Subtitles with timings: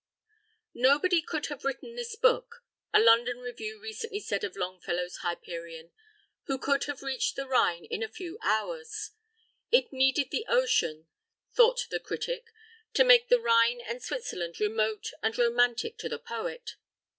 [0.73, 5.91] Nobody could have written this book a London Review recently said of Longfellow's "Hyperion"
[6.47, 9.11] who could have reached the Rhine in a few hours.
[9.69, 11.05] It needed the ocean,
[11.53, 12.47] thought the critic,
[12.95, 16.77] to make the Rhine and Switzerland remote and romantic to the poet.